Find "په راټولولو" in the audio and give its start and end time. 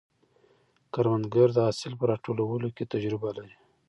1.99-2.67